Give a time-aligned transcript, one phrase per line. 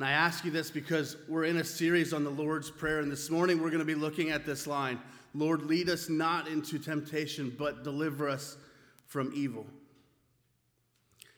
[0.00, 3.12] And I ask you this because we're in a series on the Lord's Prayer, and
[3.12, 4.98] this morning we're going to be looking at this line
[5.34, 8.56] Lord, lead us not into temptation, but deliver us
[9.04, 9.66] from evil.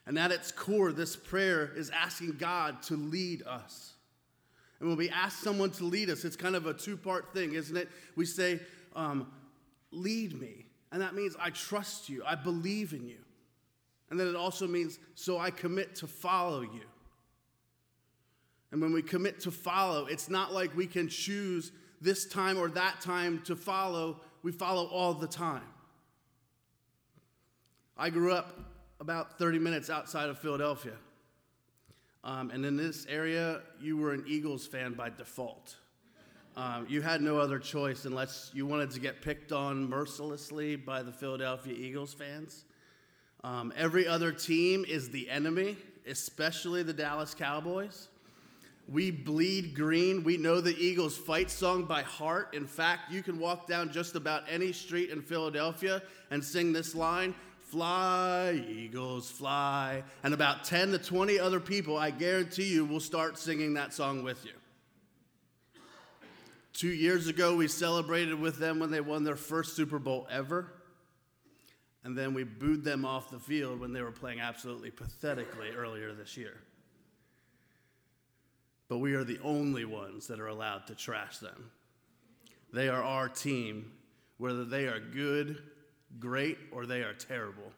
[0.06, 3.94] And at its core, this prayer is asking God to lead us.
[4.78, 7.54] And when we ask someone to lead us, it's kind of a two part thing,
[7.54, 7.88] isn't it?
[8.14, 8.60] We say,
[8.94, 9.26] um,
[9.90, 10.66] Lead me.
[10.92, 13.18] And that means I trust you, I believe in you.
[14.08, 16.82] And then it also means, So I commit to follow you.
[18.72, 22.68] And when we commit to follow, it's not like we can choose this time or
[22.70, 24.20] that time to follow.
[24.42, 25.62] We follow all the time.
[27.96, 28.58] I grew up
[28.98, 30.94] about 30 minutes outside of Philadelphia.
[32.24, 35.76] Um, and in this area, you were an Eagles fan by default.
[36.56, 41.02] Um, you had no other choice unless you wanted to get picked on mercilessly by
[41.02, 42.64] the Philadelphia Eagles fans.
[43.44, 45.76] Um, every other team is the enemy,
[46.06, 48.08] especially the Dallas Cowboys.
[48.88, 50.24] We bleed green.
[50.24, 52.54] We know the Eagles' fight song by heart.
[52.54, 56.94] In fact, you can walk down just about any street in Philadelphia and sing this
[56.94, 60.02] line Fly, Eagles, fly.
[60.22, 64.22] And about 10 to 20 other people, I guarantee you, will start singing that song
[64.22, 64.52] with you.
[66.74, 70.70] Two years ago, we celebrated with them when they won their first Super Bowl ever.
[72.04, 76.12] And then we booed them off the field when they were playing absolutely pathetically earlier
[76.12, 76.58] this year
[78.92, 81.70] but we are the only ones that are allowed to trash them.
[82.74, 83.90] They are our team,
[84.36, 85.62] whether they are good,
[86.18, 87.72] great, or they are terrible.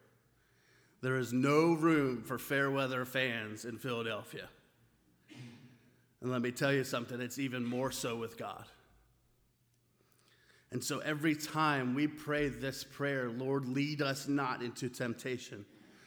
[1.03, 4.49] There is no room for fair weather fans in Philadelphia.
[6.21, 8.65] And let me tell you something, it's even more so with God.
[10.73, 15.65] And so every time we pray this prayer, Lord, lead us not into temptation.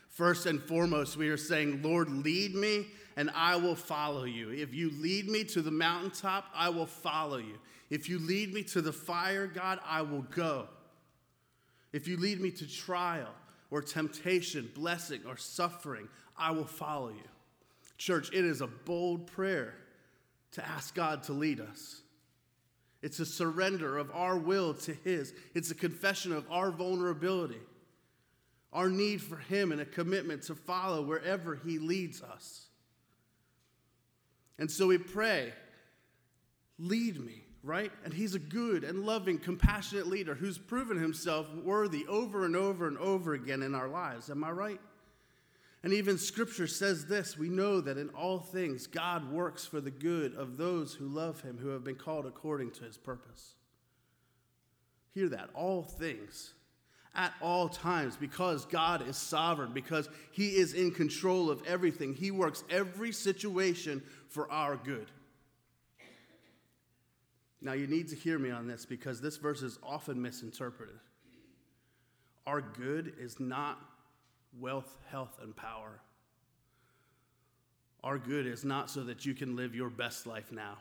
[0.10, 4.52] First and foremost, we are saying, Lord, lead me and I will follow you.
[4.52, 7.58] If you lead me to the mountaintop, I will follow you.
[7.90, 10.68] If you lead me to the fire, God, I will go.
[11.92, 13.34] If you lead me to trial
[13.72, 16.08] or temptation, blessing or suffering,
[16.38, 17.28] I will follow you.
[17.98, 19.74] Church, it is a bold prayer
[20.52, 22.02] to ask God to lead us.
[23.02, 27.62] It's a surrender of our will to His, it's a confession of our vulnerability,
[28.72, 32.67] our need for Him, and a commitment to follow wherever He leads us.
[34.60, 35.54] And so we pray,
[36.80, 37.92] lead me, right?
[38.04, 42.88] And he's a good and loving, compassionate leader who's proven himself worthy over and over
[42.88, 44.30] and over again in our lives.
[44.30, 44.82] Am I right?
[45.84, 49.92] And even scripture says this we know that in all things God works for the
[49.92, 53.54] good of those who love him, who have been called according to his purpose.
[55.14, 56.54] Hear that, all things
[57.18, 62.14] at all times because God is sovereign, because He is in control of everything.
[62.14, 65.08] He works every situation for our good.
[67.62, 71.00] Now, you need to hear me on this because this verse is often misinterpreted.
[72.46, 73.80] Our good is not
[74.60, 76.00] wealth, health, and power.
[78.04, 80.78] Our good is not so that you can live your best life now.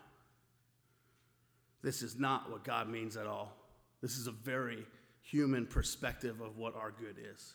[1.83, 3.53] This is not what God means at all.
[4.03, 4.85] This is a very
[5.23, 7.55] human perspective of what our good is.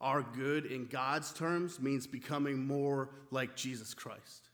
[0.00, 4.48] Our good, in God's terms, means becoming more like Jesus Christ.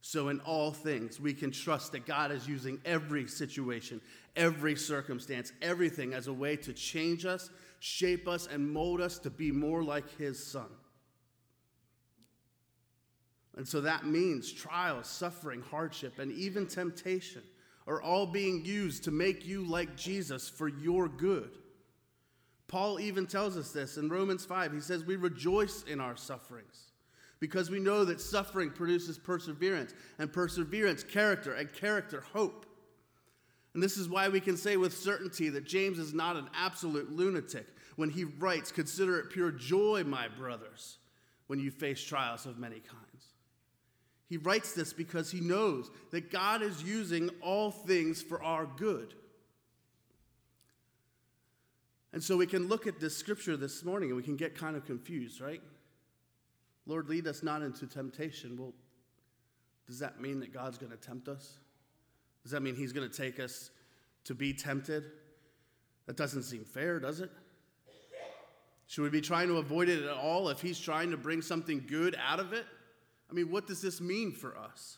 [0.00, 4.00] So, in all things, we can trust that God is using every situation,
[4.36, 7.50] every circumstance, everything as a way to change us,
[7.80, 10.68] shape us, and mold us to be more like His Son.
[13.56, 17.42] And so that means trials, suffering, hardship, and even temptation
[17.88, 21.50] are all being used to make you like Jesus for your good.
[22.68, 24.72] Paul even tells us this in Romans 5.
[24.72, 26.87] He says, We rejoice in our sufferings
[27.40, 32.66] because we know that suffering produces perseverance, and perseverance, character, and character, hope.
[33.74, 37.12] And this is why we can say with certainty that James is not an absolute
[37.12, 37.66] lunatic
[37.96, 40.98] when he writes, Consider it pure joy, my brothers,
[41.46, 43.04] when you face trials of many kinds.
[44.28, 49.14] He writes this because he knows that God is using all things for our good.
[52.12, 54.76] And so we can look at this scripture this morning and we can get kind
[54.76, 55.62] of confused, right?
[56.88, 58.56] Lord, lead us not into temptation.
[58.56, 58.72] Well,
[59.86, 61.58] does that mean that God's going to tempt us?
[62.42, 63.70] Does that mean He's going to take us
[64.24, 65.04] to be tempted?
[66.06, 67.30] That doesn't seem fair, does it?
[68.86, 71.84] Should we be trying to avoid it at all if He's trying to bring something
[71.86, 72.64] good out of it?
[73.30, 74.96] I mean, what does this mean for us?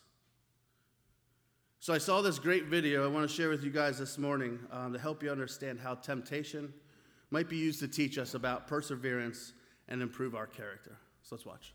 [1.81, 4.61] So, I saw this great video I want to share with you guys this morning
[4.71, 6.73] um, to help you understand how temptation
[7.31, 9.55] might be used to teach us about perseverance
[9.89, 10.97] and improve our character.
[11.23, 11.75] So, let's watch.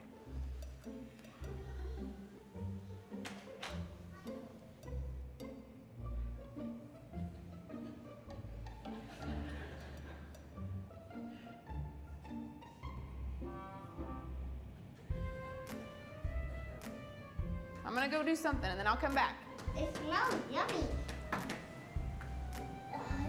[18.21, 19.35] Go do something and then I'll come back.
[19.75, 20.85] It smells yummy.
[21.33, 21.37] Uh,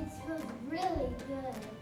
[0.00, 1.81] it smells really good.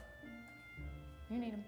[1.31, 1.63] You need them.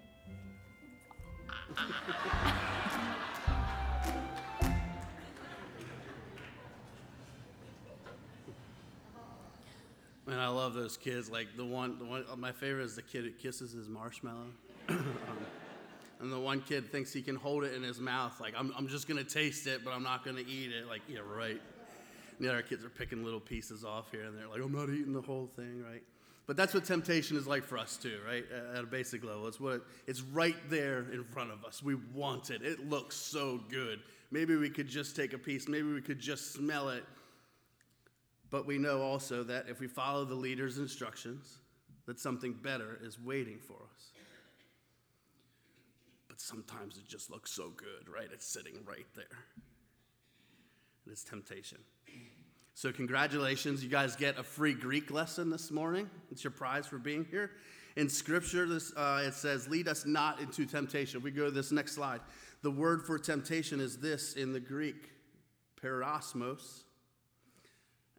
[10.25, 11.29] Man, I love those kids.
[11.29, 14.47] Like the one, the one, my favorite is the kid who kisses his marshmallow.
[14.89, 15.05] um,
[16.19, 18.41] and the one kid thinks he can hold it in his mouth.
[18.41, 20.87] Like, I'm, I'm just going to taste it, but I'm not going to eat it.
[20.89, 21.61] Like, yeah, right.
[22.37, 24.47] And the other kids are picking little pieces off here and there.
[24.47, 26.03] Like, I'm not eating the whole thing, right?
[26.45, 28.43] But that's what temptation is like for us too, right?
[28.75, 31.81] At a basic level, it's what it's right there in front of us.
[31.81, 32.61] We want it.
[32.61, 34.01] It looks so good.
[34.29, 35.67] Maybe we could just take a piece.
[35.67, 37.05] Maybe we could just smell it.
[38.49, 41.59] But we know also that if we follow the leader's instructions,
[42.05, 44.11] that something better is waiting for us.
[46.27, 48.27] But sometimes it just looks so good, right?
[48.33, 49.25] It's sitting right there.
[51.05, 51.79] And It is temptation.
[52.75, 53.83] So, congratulations.
[53.83, 56.09] You guys get a free Greek lesson this morning.
[56.31, 57.51] It's your prize for being here.
[57.95, 61.21] In Scripture, this, uh, it says, Lead us not into temptation.
[61.21, 62.21] We go to this next slide.
[62.63, 65.11] The word for temptation is this in the Greek,
[65.81, 66.83] peirasmos.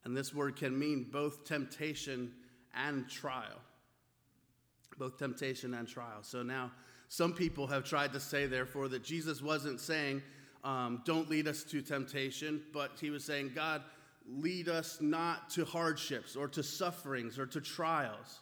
[0.04, 2.30] And this word can mean both temptation
[2.76, 3.60] and trial.
[4.98, 6.22] Both temptation and trial.
[6.22, 6.70] So now,
[7.08, 10.22] some people have tried to say, therefore, that Jesus wasn't saying,
[10.62, 13.82] um, don't lead us to temptation, but he was saying, God,
[14.26, 18.40] lead us not to hardships or to sufferings or to trials.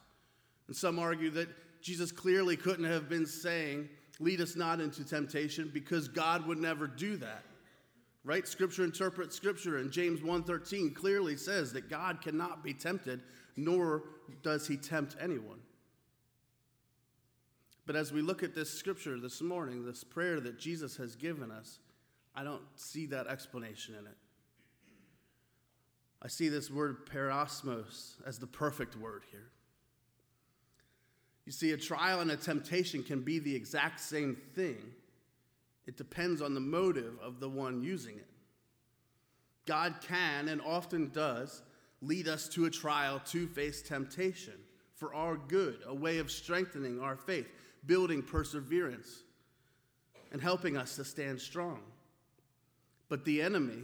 [0.68, 1.48] And some argue that
[1.82, 3.88] Jesus clearly couldn't have been saying,
[4.20, 7.42] lead us not into temptation because God would never do that.
[8.24, 8.46] Right?
[8.46, 13.20] Scripture interprets scripture and James 1:13 clearly says that God cannot be tempted
[13.56, 14.04] nor
[14.42, 15.60] does he tempt anyone.
[17.84, 21.50] But as we look at this scripture this morning, this prayer that Jesus has given
[21.50, 21.80] us,
[22.34, 24.16] I don't see that explanation in it.
[26.22, 29.50] I see this word peirasmos as the perfect word here.
[31.44, 34.78] You see, a trial and a temptation can be the exact same thing.
[35.86, 38.28] It depends on the motive of the one using it.
[39.66, 41.62] God can and often does
[42.00, 44.54] lead us to a trial to face temptation
[44.94, 47.48] for our good, a way of strengthening our faith,
[47.86, 49.22] building perseverance,
[50.30, 51.80] and helping us to stand strong.
[53.08, 53.82] But the enemy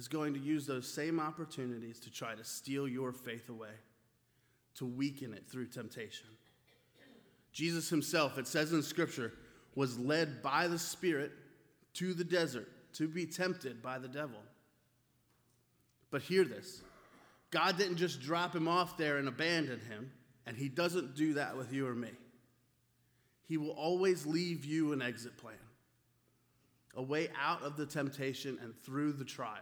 [0.00, 3.68] is going to use those same opportunities to try to steal your faith away,
[4.74, 6.26] to weaken it through temptation.
[7.52, 9.34] Jesus himself, it says in Scripture,
[9.74, 11.32] was led by the Spirit
[11.92, 14.38] to the desert to be tempted by the devil.
[16.10, 16.80] But hear this
[17.50, 20.10] God didn't just drop him off there and abandon him,
[20.46, 22.12] and he doesn't do that with you or me.
[23.46, 25.56] He will always leave you an exit plan,
[26.94, 29.58] a way out of the temptation and through the trial.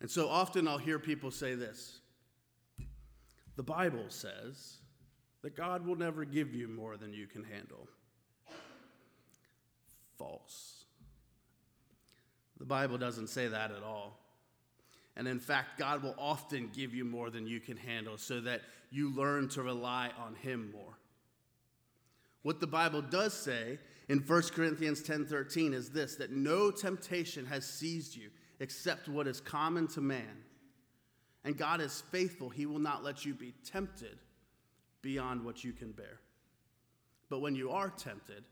[0.00, 2.00] And so often I'll hear people say this
[3.56, 4.78] The Bible says
[5.42, 7.88] that God will never give you more than you can handle.
[10.18, 10.84] False.
[12.58, 14.18] The Bible doesn't say that at all.
[15.14, 18.62] And in fact, God will often give you more than you can handle so that
[18.90, 20.98] you learn to rely on Him more.
[22.42, 27.68] What the Bible does say in 1 Corinthians 10:13 is this that no temptation has
[27.68, 30.44] seized you except what is common to man.
[31.44, 32.48] And God is faithful.
[32.48, 34.18] He will not let you be tempted
[35.02, 36.20] beyond what you can bear.
[37.28, 38.44] But when you are tempted,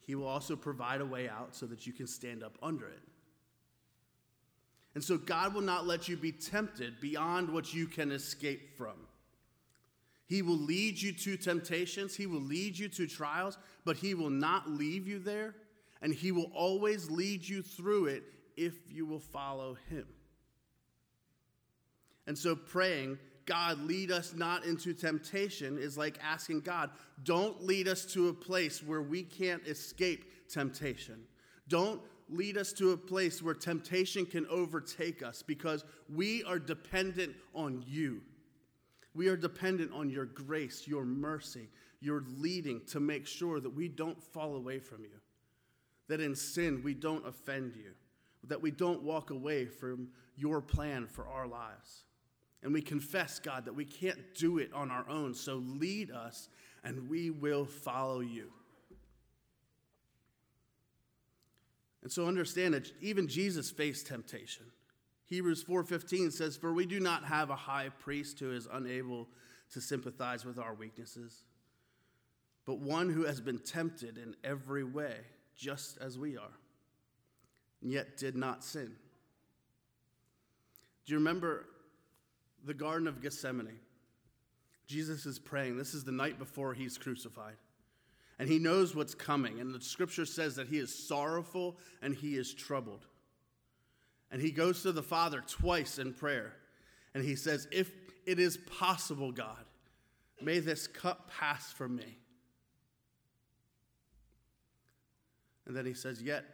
[0.00, 3.02] he will also provide a way out so that you can stand up under it.
[4.94, 8.94] And so God will not let you be tempted beyond what you can escape from.
[10.26, 14.30] He will lead you to temptations, He will lead you to trials, but He will
[14.30, 15.54] not leave you there,
[16.00, 18.24] and He will always lead you through it
[18.56, 20.06] if you will follow Him.
[22.26, 26.90] And so praying, God, lead us not into temptation, is like asking God,
[27.24, 31.22] don't lead us to a place where we can't escape temptation.
[31.68, 37.34] Don't lead us to a place where temptation can overtake us because we are dependent
[37.54, 38.20] on you.
[39.14, 41.68] We are dependent on your grace, your mercy,
[42.00, 45.20] your leading to make sure that we don't fall away from you,
[46.08, 47.92] that in sin we don't offend you,
[48.48, 52.04] that we don't walk away from your plan for our lives.
[52.62, 55.34] And we confess, God, that we can't do it on our own.
[55.34, 56.48] So lead us
[56.84, 58.52] and we will follow you.
[62.02, 64.66] And so understand that even Jesus faced temptation.
[65.26, 69.30] Hebrews 4:15 says, "For we do not have a high priest who is unable
[69.70, 71.44] to sympathize with our weaknesses,
[72.64, 76.58] but one who has been tempted in every way, just as we are,
[77.82, 78.96] and yet did not sin."
[81.04, 81.66] Do you remember
[82.64, 83.80] the Garden of Gethsemane?
[84.86, 85.76] Jesus is praying.
[85.76, 87.56] This is the night before he's crucified
[88.42, 89.60] and he knows what's coming.
[89.60, 93.06] And the scripture says that he is sorrowful and he is troubled.
[94.32, 96.54] And he goes to the Father twice in prayer.
[97.14, 97.92] And he says, If
[98.26, 99.64] it is possible, God,
[100.40, 102.18] may this cup pass from me.
[105.66, 106.44] And then he says, Yet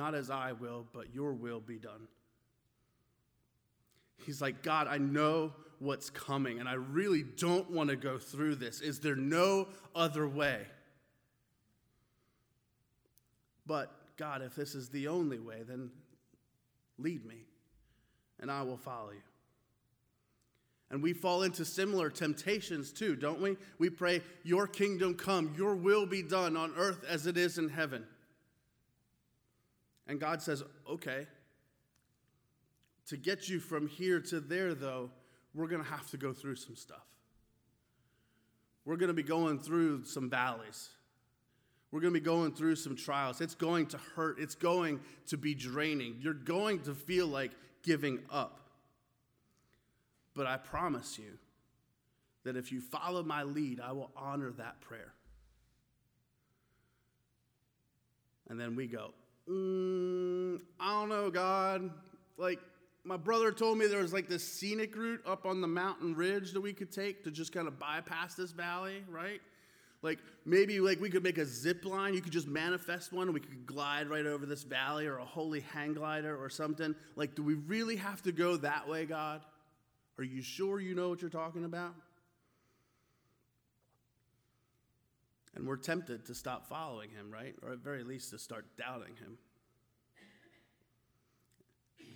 [0.00, 2.08] not as I will, but your will be done.
[4.24, 8.54] He's like, God, I know what's coming, and I really don't want to go through
[8.54, 8.80] this.
[8.80, 10.62] Is there no other way?
[13.66, 15.90] But God, if this is the only way, then
[16.98, 17.44] lead me,
[18.40, 19.20] and I will follow you.
[20.90, 23.58] And we fall into similar temptations too, don't we?
[23.78, 27.68] We pray, Your kingdom come, Your will be done on earth as it is in
[27.68, 28.06] heaven.
[30.10, 31.26] And God says, Okay.
[33.06, 35.10] To get you from here to there, though,
[35.52, 37.06] we're going to have to go through some stuff.
[38.84, 40.90] We're going to be going through some valleys.
[41.90, 43.40] We're going to be going through some trials.
[43.40, 44.38] It's going to hurt.
[44.38, 46.18] It's going to be draining.
[46.20, 47.50] You're going to feel like
[47.82, 48.60] giving up.
[50.34, 51.38] But I promise you
[52.44, 55.14] that if you follow my lead, I will honor that prayer.
[58.48, 59.14] And then we go,
[59.48, 61.90] mm, I don't know, God.
[62.36, 62.60] Like,
[63.04, 66.52] my brother told me there was like this scenic route up on the mountain ridge
[66.52, 69.40] that we could take to just kind of bypass this valley, right?
[70.02, 72.14] Like maybe like we could make a zip line.
[72.14, 75.24] You could just manifest one and we could glide right over this valley or a
[75.24, 76.94] holy hang glider or something.
[77.16, 79.42] Like, do we really have to go that way, God?
[80.18, 81.94] Are you sure you know what you're talking about?
[85.60, 87.54] And we're tempted to stop following him, right?
[87.62, 89.36] Or at very least to start doubting him.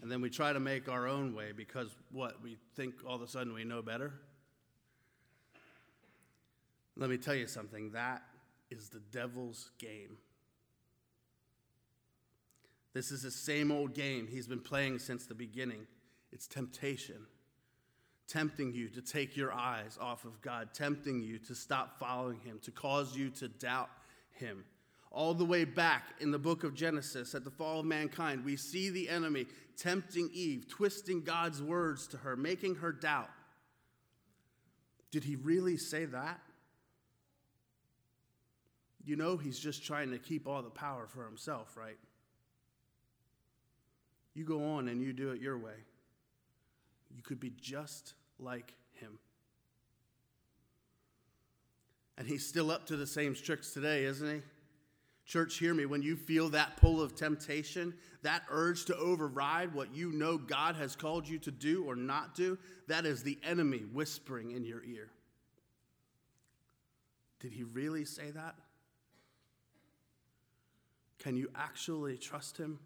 [0.00, 2.42] And then we try to make our own way because what?
[2.42, 4.14] We think all of a sudden we know better?
[6.96, 8.22] Let me tell you something that
[8.70, 10.16] is the devil's game.
[12.94, 15.86] This is the same old game he's been playing since the beginning.
[16.32, 17.26] It's temptation,
[18.26, 22.58] tempting you to take your eyes off of God, tempting you to stop following him,
[22.62, 23.90] to cause you to doubt
[24.32, 24.64] him.
[25.10, 28.56] All the way back in the book of Genesis, at the fall of mankind, we
[28.56, 33.30] see the enemy tempting Eve, twisting God's words to her, making her doubt.
[35.10, 36.40] Did he really say that?
[39.04, 41.98] You know, he's just trying to keep all the power for himself, right?
[44.34, 45.74] You go on and you do it your way.
[47.14, 49.18] You could be just like him.
[52.18, 54.42] And he's still up to the same tricks today, isn't he?
[55.26, 55.86] Church, hear me.
[55.86, 60.76] When you feel that pull of temptation, that urge to override what you know God
[60.76, 64.84] has called you to do or not do, that is the enemy whispering in your
[64.84, 65.08] ear.
[67.40, 68.54] Did he really say that?
[71.18, 72.78] Can you actually trust him?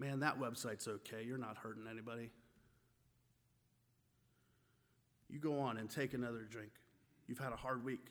[0.00, 1.22] Man, that website's okay.
[1.26, 2.30] You're not hurting anybody.
[5.28, 6.70] You go on and take another drink.
[7.28, 8.06] You've had a hard week.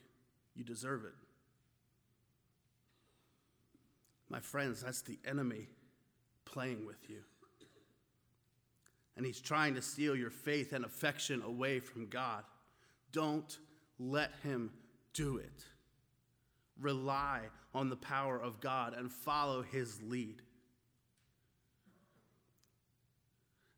[0.55, 1.15] You deserve it.
[4.29, 5.67] My friends, that's the enemy
[6.45, 7.21] playing with you.
[9.17, 12.43] And he's trying to steal your faith and affection away from God.
[13.11, 13.57] Don't
[13.97, 14.71] let him
[15.13, 15.65] do it.
[16.79, 17.41] Rely
[17.73, 20.43] on the power of God and follow his lead.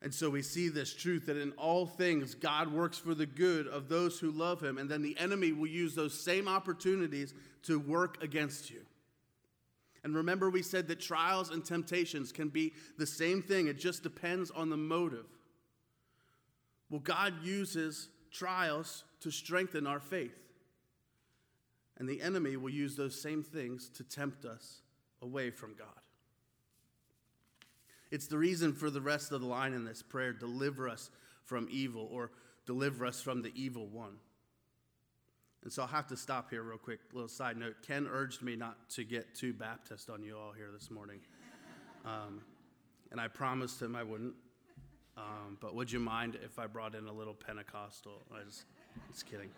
[0.02, 3.68] And so we see this truth that in all things God works for the good
[3.68, 4.78] of those who love him.
[4.78, 8.82] And then the enemy will use those same opportunities to work against you.
[10.04, 14.02] And remember, we said that trials and temptations can be the same thing, it just
[14.02, 15.28] depends on the motive.
[16.90, 20.38] Well, God uses trials to strengthen our faith.
[21.98, 24.82] And the enemy will use those same things to tempt us
[25.22, 25.88] away from God.
[28.12, 31.10] It's the reason for the rest of the line in this prayer deliver us
[31.46, 32.32] from evil or
[32.66, 34.18] deliver us from the evil one.
[35.64, 37.00] And so I'll have to stop here real quick.
[37.14, 40.70] Little side note Ken urged me not to get too Baptist on you all here
[40.74, 41.20] this morning.
[42.04, 42.42] Um,
[43.12, 44.34] and I promised him I wouldn't.
[45.16, 48.24] Um, but would you mind if I brought in a little Pentecostal?
[48.34, 48.64] I just,
[49.12, 49.52] just kidding.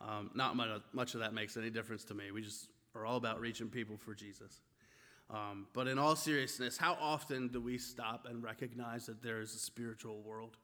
[0.00, 2.32] Um, not much, much of that makes any difference to me.
[2.32, 2.66] We just
[2.96, 4.60] are all about reaching people for Jesus.
[5.28, 9.54] Um, but in all seriousness, how often do we stop and recognize that there is
[9.54, 10.56] a spiritual world?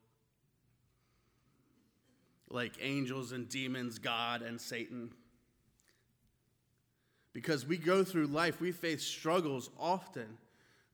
[2.48, 5.12] Like angels and demons, God and Satan.
[7.33, 10.38] Because we go through life, we face struggles often.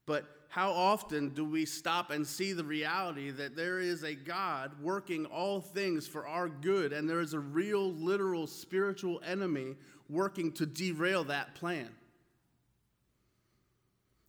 [0.07, 4.73] But how often do we stop and see the reality that there is a God
[4.81, 9.77] working all things for our good, and there is a real, literal, spiritual enemy
[10.09, 11.91] working to derail that plan?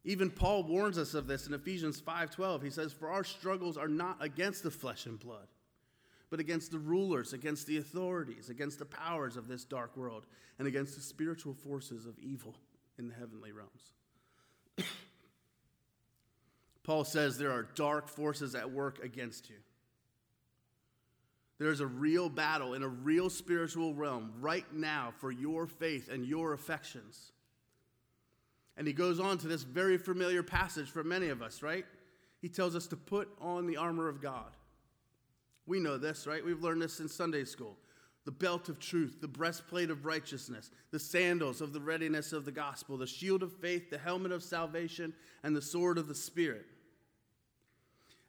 [0.03, 2.61] Even Paul warns us of this in Ephesians 5:12.
[2.61, 5.47] He says, "For our struggles are not against the flesh and blood,
[6.29, 10.25] but against the rulers, against the authorities, against the powers of this dark world,
[10.57, 12.55] and against the spiritual forces of evil
[12.97, 13.93] in the heavenly realms."
[16.83, 19.57] Paul says there are dark forces at work against you.
[21.57, 26.25] There's a real battle in a real spiritual realm right now for your faith and
[26.25, 27.33] your affections.
[28.79, 31.85] And he goes on to this very familiar passage for many of us, right?
[32.41, 34.55] He tells us to put on the armor of God.
[35.67, 36.43] We know this, right?
[36.43, 37.75] We've learned this in Sunday school.
[38.23, 42.53] The belt of truth, the breastplate of righteousness, the sandals of the readiness of the
[42.53, 45.13] gospel, the shield of faith, the helmet of salvation,
[45.43, 46.65] and the sword of the Spirit.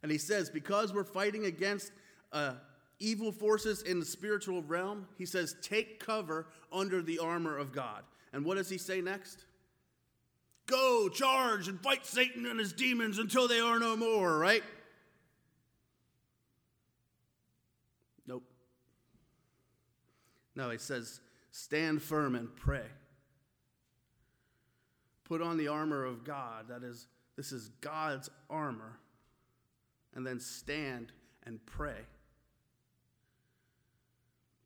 [0.03, 1.93] And he says, because we're fighting against
[2.33, 2.55] uh,
[2.99, 8.03] evil forces in the spiritual realm, he says, take cover under the armor of God.
[8.33, 9.45] And what does he say next?
[10.71, 14.63] Go, charge, and fight Satan and his demons until they are no more, right?
[18.25, 18.43] Nope.
[20.55, 21.19] No, he says,
[21.51, 22.85] stand firm and pray.
[25.25, 26.69] Put on the armor of God.
[26.69, 28.97] That is, this is God's armor.
[30.15, 31.11] And then stand
[31.45, 31.99] and pray.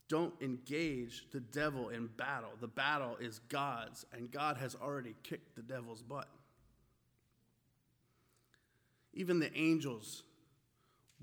[0.08, 2.52] Don't engage the devil in battle.
[2.62, 6.28] The battle is God's, and God has already kicked the devil's butt.
[9.14, 10.24] Even the angels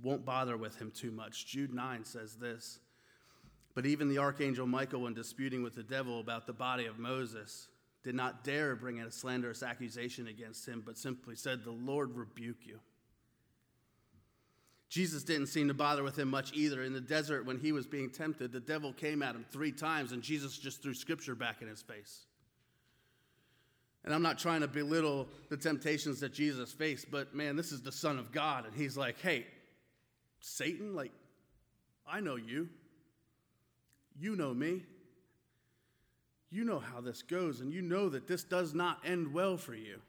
[0.02, 1.46] won't bother with him too much.
[1.46, 2.80] Jude 9 says this
[3.74, 7.68] But even the archangel Michael, when disputing with the devil about the body of Moses,
[8.02, 12.16] did not dare bring in a slanderous accusation against him, but simply said, The Lord
[12.16, 12.80] rebuke you.
[14.92, 16.84] Jesus didn't seem to bother with him much either.
[16.84, 20.12] In the desert, when he was being tempted, the devil came at him three times,
[20.12, 22.26] and Jesus just threw scripture back in his face.
[24.04, 27.80] And I'm not trying to belittle the temptations that Jesus faced, but man, this is
[27.80, 28.66] the Son of God.
[28.66, 29.46] And he's like, hey,
[30.40, 31.12] Satan, like,
[32.06, 32.68] I know you.
[34.20, 34.82] You know me.
[36.50, 39.74] You know how this goes, and you know that this does not end well for
[39.74, 40.02] you.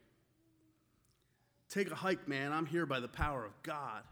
[1.70, 2.52] Take a hike, man.
[2.52, 4.02] I'm here by the power of God.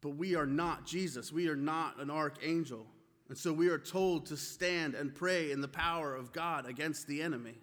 [0.00, 1.32] But we are not Jesus.
[1.32, 2.86] We are not an archangel.
[3.28, 7.06] And so we are told to stand and pray in the power of God against
[7.06, 7.58] the enemy.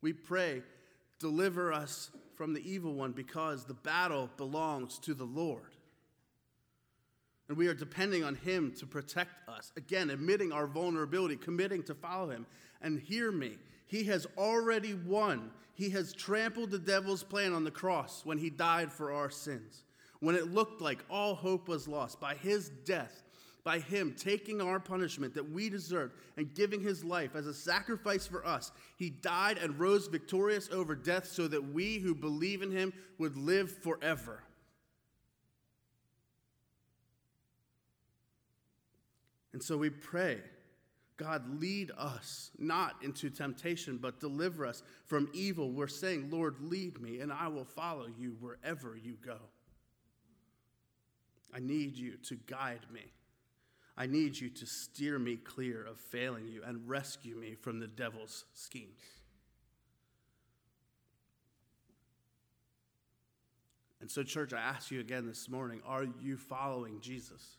[0.00, 0.62] We pray,
[1.18, 5.74] deliver us from the evil one because the battle belongs to the Lord.
[7.48, 9.72] And we are depending on him to protect us.
[9.76, 12.46] Again, admitting our vulnerability, committing to follow him.
[12.80, 15.50] And hear me, he has already won.
[15.74, 19.84] He has trampled the devil's plan on the cross when he died for our sins.
[20.24, 23.22] When it looked like all hope was lost, by his death,
[23.62, 28.26] by him taking our punishment that we deserved and giving his life as a sacrifice
[28.26, 32.70] for us, he died and rose victorious over death so that we who believe in
[32.70, 34.42] him would live forever.
[39.52, 40.40] And so we pray,
[41.18, 45.70] God, lead us not into temptation, but deliver us from evil.
[45.70, 49.36] We're saying, Lord, lead me, and I will follow you wherever you go.
[51.54, 53.12] I need you to guide me.
[53.96, 57.86] I need you to steer me clear of failing you and rescue me from the
[57.86, 59.00] devil's schemes.
[64.00, 67.56] And so, church, I ask you again this morning are you following Jesus?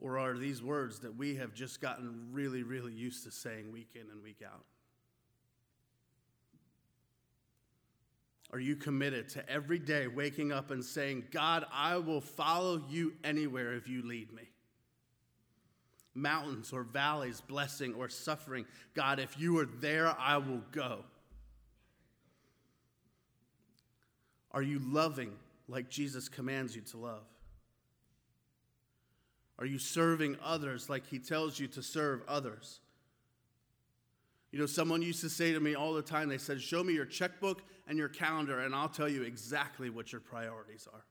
[0.00, 3.90] Or are these words that we have just gotten really, really used to saying week
[3.96, 4.64] in and week out?
[8.50, 13.12] Are you committed to every day waking up and saying, God, I will follow you
[13.22, 14.44] anywhere if you lead me?
[16.14, 21.04] Mountains or valleys, blessing or suffering, God, if you are there, I will go.
[24.50, 25.32] Are you loving
[25.68, 27.24] like Jesus commands you to love?
[29.58, 32.80] Are you serving others like he tells you to serve others?
[34.50, 36.94] You know, someone used to say to me all the time, they said, Show me
[36.94, 41.04] your checkbook and your calendar, and I'll tell you exactly what your priorities are.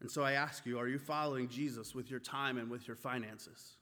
[0.00, 2.96] And so I ask you, are you following Jesus with your time and with your
[2.96, 3.76] finances?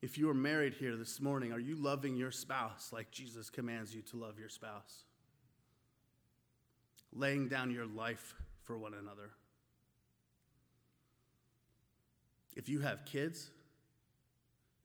[0.00, 3.94] If you are married here this morning, are you loving your spouse like Jesus commands
[3.94, 5.04] you to love your spouse?
[7.12, 9.30] Laying down your life for one another.
[12.54, 13.50] If you have kids,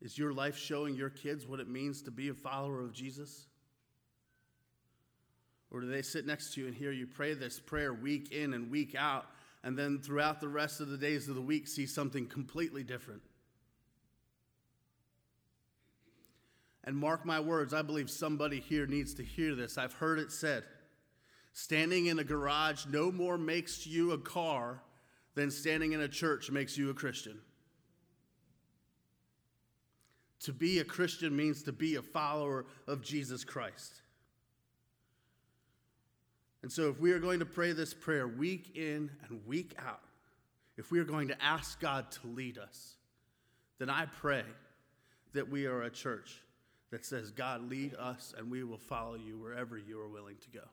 [0.02, 3.48] is your life showing your kids what it means to be a follower of Jesus?
[5.72, 8.54] Or do they sit next to you and hear you pray this prayer week in
[8.54, 9.26] and week out,
[9.64, 13.22] and then throughout the rest of the days of the week see something completely different?
[16.84, 19.78] And mark my words, I believe somebody here needs to hear this.
[19.78, 20.64] I've heard it said
[21.52, 24.82] standing in a garage no more makes you a car
[25.36, 27.40] than standing in a church makes you a Christian.
[30.41, 34.02] To be a Christian means to be a follower of Jesus Christ.
[36.62, 40.02] And so, if we are going to pray this prayer week in and week out,
[40.78, 42.95] if we are going to ask God to lead us,
[43.80, 44.43] then I pray
[45.34, 46.41] that we are a church
[46.91, 50.49] that says, God, lead us and we will follow you wherever you are willing to
[50.49, 50.65] go.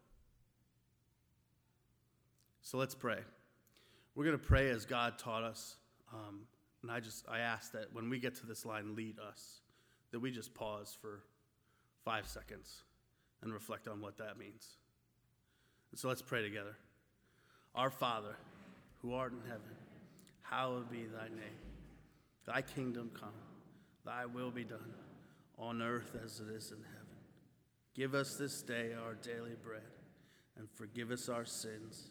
[2.62, 3.18] So let's pray.
[4.14, 5.76] We're going to pray as God taught us.
[6.12, 6.40] Um,
[6.87, 9.59] and I just, I ask that when we get to this line, lead us,
[10.12, 11.25] that we just pause for
[12.05, 12.85] five seconds
[13.42, 14.77] and reflect on what that means.
[15.90, 16.77] And so let's pray together.
[17.75, 18.37] Our Father,
[19.03, 19.75] who art in heaven,
[20.42, 21.59] hallowed be thy name.
[22.46, 23.31] Thy kingdom come,
[24.05, 24.94] thy will be done,
[25.59, 27.16] on earth as it is in heaven.
[27.96, 29.83] Give us this day our daily bread,
[30.57, 32.11] and forgive us our sins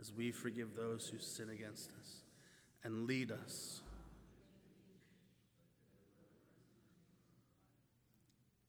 [0.00, 2.22] as we forgive those who sin against us.
[2.84, 3.82] And lead us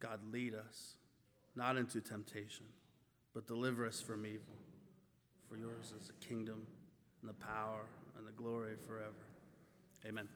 [0.05, 0.95] God, lead us
[1.55, 2.65] not into temptation,
[3.33, 4.53] but deliver us from evil.
[5.49, 6.67] For yours is the kingdom
[7.21, 7.85] and the power
[8.17, 9.13] and the glory forever.
[10.05, 10.27] Amen.